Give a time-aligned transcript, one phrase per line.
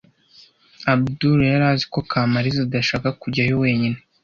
[0.91, 3.97] Abudul yari azi ko Kamariza adashaka kujyayo wenyine.